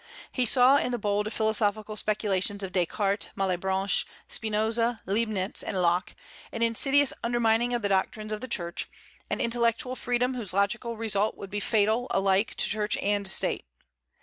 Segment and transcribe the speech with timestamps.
[0.31, 6.15] He saw in the bold philosophical speculations of Descartes, Malebranche, Spinoza, Leibnitz, and Locke
[6.51, 8.89] an insidious undermining of the doctrines of the Church,
[9.29, 13.65] an intellectual freedom whose logical result would be fatal alike to Church and State.